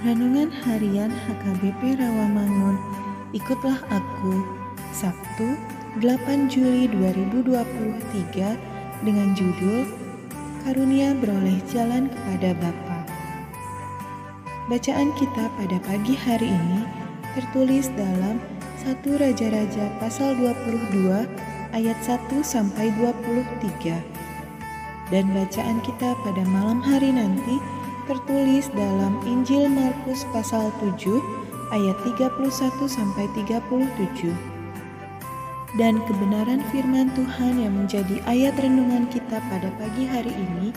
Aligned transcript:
Renungan 0.00 0.48
Harian 0.64 1.12
HKBP 1.12 2.00
Rawamangun 2.00 2.80
Ikutlah 3.36 3.84
Aku 3.92 4.40
Sabtu 4.96 5.60
8 6.00 6.48
Juli 6.48 6.88
2023 6.88 9.04
dengan 9.04 9.28
judul 9.36 9.84
Karunia 10.64 11.12
Beroleh 11.20 11.60
Jalan 11.68 12.08
kepada 12.08 12.56
Bapa. 12.56 13.04
Bacaan 14.72 15.12
kita 15.20 15.52
pada 15.60 15.76
pagi 15.84 16.16
hari 16.16 16.48
ini 16.48 16.80
tertulis 17.36 17.92
dalam 17.92 18.40
1 18.80 19.04
Raja-Raja 19.04 19.84
pasal 20.00 20.32
22 20.40 21.28
ayat 21.76 21.98
1 22.08 22.40
sampai 22.40 22.88
23. 22.96 24.00
Dan 25.12 25.28
bacaan 25.36 25.84
kita 25.84 26.16
pada 26.24 26.42
malam 26.48 26.80
hari 26.80 27.12
nanti 27.12 27.79
tertulis 28.10 28.66
dalam 28.74 29.22
Injil 29.22 29.70
Markus 29.70 30.26
pasal 30.34 30.74
7 30.82 30.98
ayat 31.70 31.94
31 32.02 32.42
sampai 32.90 33.30
37. 33.38 34.34
Dan 35.78 36.02
kebenaran 36.10 36.58
firman 36.74 37.14
Tuhan 37.14 37.62
yang 37.62 37.70
menjadi 37.78 38.18
ayat 38.26 38.58
renungan 38.58 39.06
kita 39.14 39.38
pada 39.46 39.70
pagi 39.78 40.10
hari 40.10 40.34
ini 40.34 40.74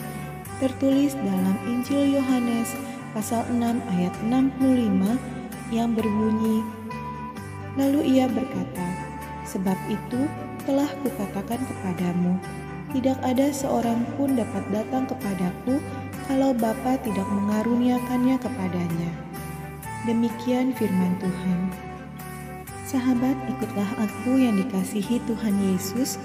tertulis 0.62 1.18
dalam 1.18 1.58
Injil 1.66 2.14
Yohanes 2.14 2.70
pasal 3.10 3.42
6 3.50 3.82
ayat 3.98 4.14
65 4.30 5.74
yang 5.74 5.90
berbunyi 5.90 6.62
Lalu 7.74 8.14
ia 8.14 8.30
berkata, 8.30 8.86
Sebab 9.42 9.74
itu 9.90 10.30
telah 10.62 10.86
kukatakan 11.02 11.58
kepadamu, 11.66 12.38
tidak 12.94 13.18
ada 13.26 13.50
seorang 13.50 14.06
pun 14.14 14.38
dapat 14.38 14.62
datang 14.70 15.10
kepadaku 15.10 15.82
kalau 16.26 16.56
Bapa 16.56 16.96
tidak 17.04 17.26
mengaruniakannya 17.28 18.36
kepadanya. 18.40 19.10
Demikian 20.04 20.76
firman 20.76 21.16
Tuhan. 21.20 21.60
Sahabat, 22.84 23.34
ikutlah 23.48 23.90
aku 23.96 24.38
yang 24.38 24.60
dikasihi 24.60 25.18
Tuhan 25.24 25.56
Yesus. 25.72 26.20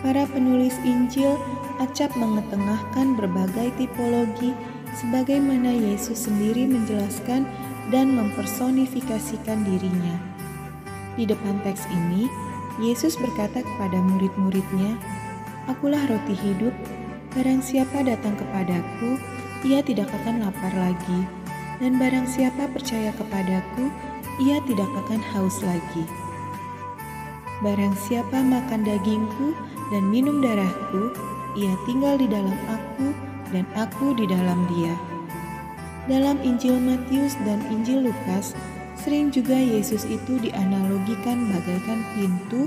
Para 0.00 0.24
penulis 0.30 0.78
Injil 0.86 1.34
acap 1.82 2.14
mengetengahkan 2.14 3.18
berbagai 3.18 3.74
tipologi 3.76 4.54
sebagaimana 4.94 5.74
Yesus 5.74 6.30
sendiri 6.30 6.70
menjelaskan 6.70 7.44
dan 7.90 8.14
mempersonifikasikan 8.14 9.66
dirinya. 9.66 10.16
Di 11.18 11.26
depan 11.26 11.60
teks 11.66 11.84
ini, 11.90 12.30
Yesus 12.82 13.18
berkata 13.18 13.62
kepada 13.62 13.98
murid-muridnya, 13.98 14.98
Akulah 15.66 16.02
roti 16.10 16.34
hidup, 16.36 16.74
barang 17.34 17.60
siapa 17.60 18.06
datang 18.06 18.38
kepadaku, 18.38 19.18
ia 19.66 19.82
tidak 19.82 20.10
akan 20.22 20.46
lapar 20.46 20.72
lagi, 20.74 21.20
dan 21.82 21.98
barang 21.98 22.26
siapa 22.30 22.70
percaya 22.70 23.10
kepadaku, 23.18 23.90
ia 24.42 24.62
tidak 24.64 24.90
akan 25.04 25.20
haus 25.34 25.58
lagi. 25.66 26.04
Barang 27.62 27.94
siapa 27.94 28.38
makan 28.42 28.86
dagingku 28.86 29.54
dan 29.90 30.06
minum 30.10 30.42
darahku, 30.42 31.10
ia 31.58 31.74
tinggal 31.86 32.18
di 32.18 32.26
dalam 32.30 32.58
aku 32.70 33.14
dan 33.50 33.66
aku 33.78 34.14
di 34.14 34.26
dalam 34.30 34.66
dia. 34.70 34.94
Dalam 36.10 36.38
Injil 36.42 36.76
Matius 36.78 37.34
dan 37.42 37.64
Injil 37.72 38.10
Lukas, 38.10 38.52
Sering 39.04 39.28
juga 39.28 39.52
Yesus 39.52 40.08
itu 40.08 40.40
dianalogikan 40.40 41.52
bagaikan 41.52 42.00
pintu 42.16 42.64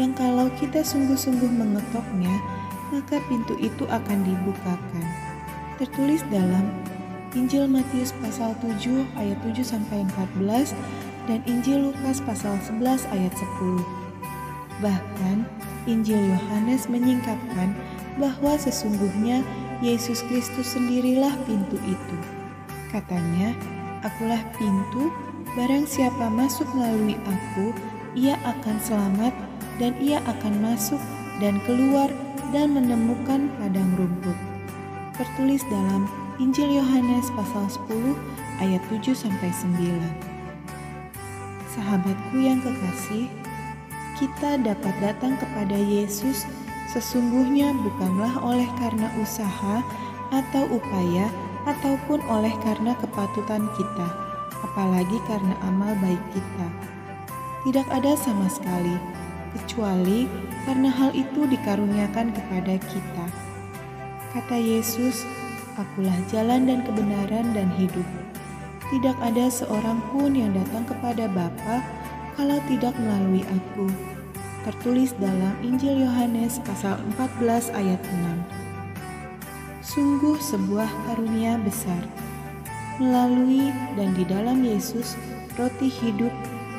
yang 0.00 0.16
kalau 0.16 0.48
kita 0.56 0.80
sungguh-sungguh 0.80 1.52
mengetoknya, 1.52 2.32
maka 2.94 3.18
pintu 3.26 3.58
itu 3.58 3.82
akan 3.90 4.22
dibukakan. 4.22 5.06
Tertulis 5.82 6.22
dalam 6.30 6.70
Injil 7.34 7.66
Matius 7.66 8.14
pasal 8.22 8.54
7 8.62 9.02
ayat 9.18 9.38
7 9.42 9.66
sampai 9.66 10.06
14 10.38 10.70
dan 11.26 11.42
Injil 11.50 11.90
Lukas 11.90 12.22
pasal 12.22 12.54
11 12.62 13.10
ayat 13.10 13.34
10. 13.34 13.82
Bahkan 14.78 15.42
Injil 15.90 16.22
Yohanes 16.30 16.86
menyingkapkan 16.86 17.74
bahwa 18.22 18.54
sesungguhnya 18.54 19.42
Yesus 19.82 20.22
Kristus 20.30 20.78
sendirilah 20.78 21.34
pintu 21.50 21.74
itu. 21.82 22.16
Katanya, 22.94 23.50
"Akulah 24.06 24.40
pintu 24.54 25.10
Barang 25.54 25.86
siapa 25.86 26.26
masuk 26.34 26.66
melalui 26.74 27.14
aku, 27.30 27.70
ia 28.18 28.34
akan 28.42 28.74
selamat 28.82 29.30
dan 29.78 29.94
ia 30.02 30.18
akan 30.26 30.58
masuk 30.58 30.98
dan 31.38 31.62
keluar 31.62 32.10
dan 32.54 32.70
menemukan 32.70 33.50
padang 33.58 33.90
rumput. 33.98 34.38
Tertulis 35.18 35.66
dalam 35.66 36.06
Injil 36.38 36.78
Yohanes 36.78 37.26
pasal 37.34 37.66
10 37.90 38.14
ayat 38.62 38.78
7 38.94 39.10
sampai 39.10 39.50
9. 39.50 39.74
Sahabatku 41.74 42.38
yang 42.38 42.62
kekasih, 42.62 43.26
kita 44.14 44.62
dapat 44.62 44.94
datang 45.02 45.34
kepada 45.42 45.74
Yesus 45.74 46.46
sesungguhnya 46.94 47.74
bukanlah 47.74 48.38
oleh 48.46 48.70
karena 48.78 49.10
usaha 49.18 49.82
atau 50.30 50.64
upaya 50.70 51.26
ataupun 51.66 52.22
oleh 52.30 52.54
karena 52.62 52.94
kepatutan 53.02 53.66
kita 53.74 54.06
apalagi 54.62 55.18
karena 55.26 55.58
amal 55.66 55.92
baik 56.00 56.22
kita. 56.32 56.68
Tidak 57.64 57.86
ada 57.90 58.12
sama 58.16 58.48
sekali, 58.48 58.96
kecuali 59.54 60.26
karena 60.66 60.90
hal 60.90 61.14
itu 61.14 61.46
dikaruniakan 61.46 62.34
kepada 62.34 62.74
kita. 62.90 63.26
Kata 64.34 64.56
Yesus, 64.58 65.22
Akulah 65.74 66.14
jalan 66.30 66.70
dan 66.70 66.86
kebenaran 66.86 67.50
dan 67.50 67.66
hidup. 67.74 68.06
Tidak 68.94 69.16
ada 69.18 69.50
seorang 69.50 69.98
pun 70.14 70.30
yang 70.30 70.54
datang 70.54 70.86
kepada 70.86 71.26
Bapa 71.26 71.82
kalau 72.38 72.62
tidak 72.70 72.94
melalui 72.94 73.42
aku. 73.42 73.90
Tertulis 74.62 75.10
dalam 75.18 75.58
Injil 75.66 76.06
Yohanes 76.06 76.62
pasal 76.62 77.02
14 77.18 77.74
ayat 77.74 77.98
6. 77.98 79.82
Sungguh 79.82 80.38
sebuah 80.38 80.86
karunia 81.10 81.58
besar 81.58 82.06
melalui 83.02 83.74
dan 83.98 84.14
di 84.14 84.22
dalam 84.22 84.62
Yesus, 84.62 85.18
roti 85.58 85.90
hidup, 85.90 86.30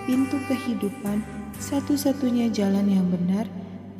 pintu 0.07 0.39
kehidupan, 0.47 1.19
satu-satunya 1.59 2.51
jalan 2.51 2.87
yang 2.87 3.07
benar, 3.11 3.47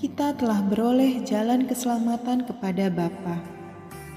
kita 0.01 0.35
telah 0.35 0.59
beroleh 0.65 1.23
jalan 1.23 1.65
keselamatan 1.65 2.43
kepada 2.43 2.91
Bapa. 2.91 3.39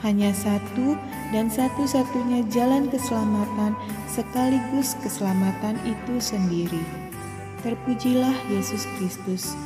Hanya 0.03 0.31
satu 0.31 0.95
dan 1.35 1.51
satu-satunya 1.51 2.47
jalan 2.51 2.87
keselamatan 2.87 3.75
sekaligus 4.07 4.95
keselamatan 5.03 5.75
itu 5.83 6.23
sendiri. 6.23 6.83
Terpujilah 7.67 8.35
Yesus 8.47 8.87
Kristus. 8.95 9.59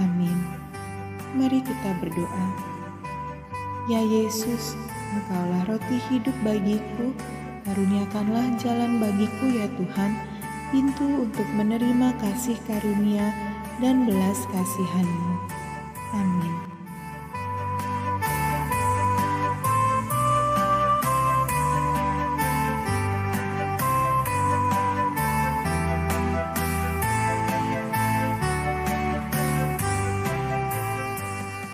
Amin. 0.00 0.36
Mari 1.36 1.60
kita 1.60 1.90
berdoa. 2.00 2.46
Ya 3.84 4.00
Yesus, 4.00 4.72
Engkaulah 5.14 5.62
roti 5.70 5.98
hidup 6.10 6.34
bagiku, 6.42 7.14
karuniakanlah 7.62 8.58
jalan 8.58 8.98
bagiku 8.98 9.46
ya 9.46 9.70
Tuhan, 9.78 10.10
pintu 10.74 11.22
untuk 11.22 11.46
menerima 11.54 12.18
kasih 12.18 12.58
karunia 12.66 13.30
dan 13.78 14.10
belas 14.10 14.42
kasihan-Mu. 14.50 15.38
Amin. 16.18 16.63